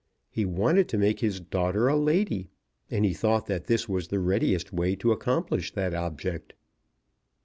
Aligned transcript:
He 0.31 0.45
wanted 0.45 0.89
to 0.89 0.97
make 0.97 1.19
his 1.19 1.39
daughter 1.39 1.87
a 1.87 1.95
lady, 1.95 2.49
and 2.89 3.05
he 3.05 3.13
thought 3.13 3.45
that 3.45 3.67
this 3.67 3.87
was 3.87 4.07
the 4.07 4.17
readiest 4.17 4.73
way 4.73 4.95
to 4.95 5.11
accomplish 5.11 5.71
that 5.73 5.93
object. 5.93 6.53